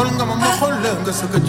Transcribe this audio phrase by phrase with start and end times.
[0.00, 1.48] I'm gonna xool la nga sëgg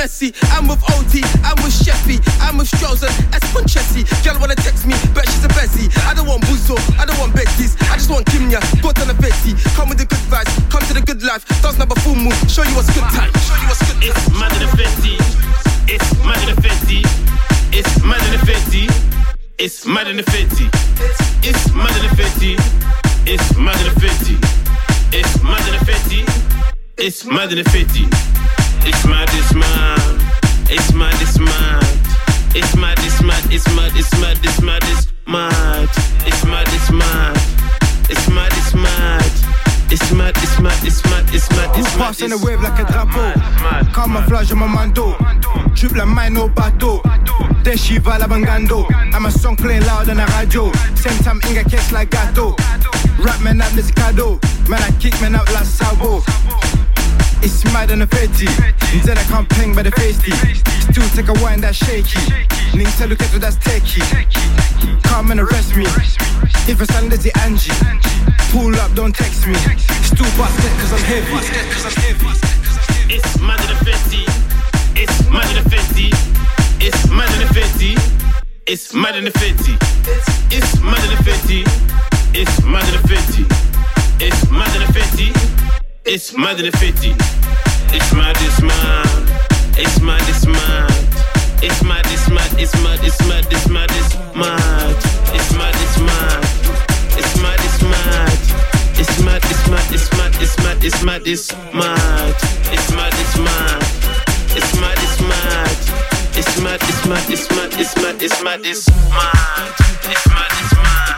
[0.00, 3.44] Messi, I'm with OT, I'm with Sheffy, I'm with Jones and S.
[3.44, 4.00] Esponchesi.
[4.24, 5.92] Girl wanna text me, but she's a busy.
[6.08, 9.12] I don't want Buzo, I don't want Betty's, I just want Kimya, go to the
[9.12, 9.52] Betty.
[9.76, 11.44] Come with the good vibes, come to the good life.
[11.60, 13.28] Does never fool move, show you what's good time.
[13.44, 14.16] Show you what's good time.
[14.16, 15.20] It's mad in the 50,
[15.92, 17.04] it's mad in the 50,
[17.76, 19.20] it's mad in the 50.
[19.60, 20.70] It's mad in the 50.
[21.44, 22.56] It's mad in the 50.
[23.28, 24.40] It's mad in the 50.
[25.12, 26.24] It's mad in the 50.
[26.96, 30.20] It's mad in the 50 it's mad, it's mad,
[30.68, 31.82] it's mad, it's mad,
[32.54, 35.52] it's mad, it's mad, it's mad, it's mad, it's mad, it's mad,
[36.26, 37.36] it's mad, it's mad,
[38.08, 39.50] it's mad, it's mad.
[39.92, 41.98] It's mad, it's mad, it's mad, it's mad, it's mad.
[41.98, 43.34] Passe in the wave like a drapeau.
[43.92, 45.16] Camouflage mon mando.
[45.74, 47.02] Jupe la mine au bateau.
[47.64, 48.86] Then she va la bangando.
[49.12, 50.70] I'm a song playing loud on the radio.
[50.94, 52.54] Same time, Inga kicks like gato.
[53.18, 54.38] Rap man up, this cadeau.
[54.68, 56.22] Man, I kick man out like sabo.
[57.42, 58.48] It's mad and a fetty.
[58.92, 60.32] Instead I can't ping by the feisty.
[60.92, 62.20] Still take a wine that's shaky.
[62.76, 64.04] Ning tell you get to that's techie.
[65.04, 65.84] Come and arrest me.
[66.68, 67.72] If it's under the Angie.
[68.52, 69.54] Pull up, don't text me.
[70.04, 71.32] Still basket cause I'm heavy.
[73.08, 74.24] It's mad and a fetty.
[74.96, 76.12] It's mad and a fetty.
[76.80, 77.96] It's mad and a fetty.
[78.66, 79.76] It's mad and a fetty.
[80.52, 81.64] It's mad and a fetty.
[82.34, 83.46] It's mad and a fetty.
[84.20, 85.79] It's mad and a fetty.
[86.06, 87.12] It's mad in the 50.
[87.92, 89.06] It's mad, it's mad.
[89.76, 90.90] It's mad, it's mad.
[91.62, 94.96] It's mad, it's mad, it's mad, it's mad, it's mad, it's mad.
[95.36, 96.40] It's mad, it's mad.
[97.20, 98.32] It's mad, it's mad.
[98.96, 102.34] It's mad, it's mad, it's mad, it's mad, it's mad, it's mad.
[102.72, 103.82] It's mad, it's mad.
[104.56, 105.76] It's mad, it's mad.
[106.34, 109.74] It's mad, it's mad, it's mad, it's mad, it's mad, it's mad.
[110.08, 111.09] It's mad, it's mad.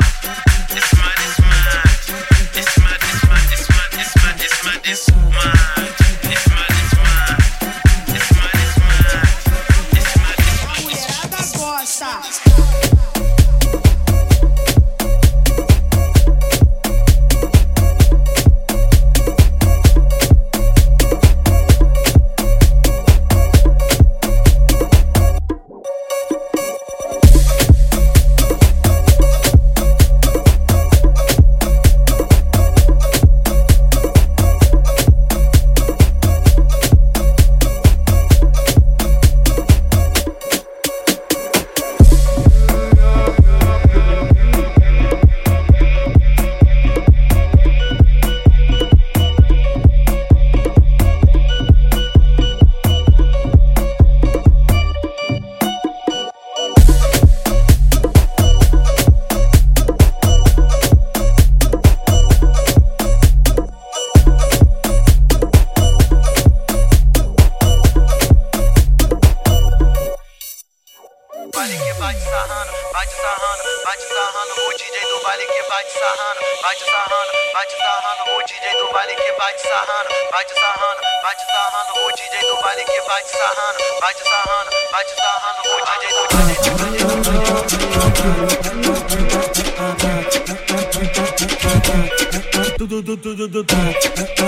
[92.93, 94.42] Do do do do do do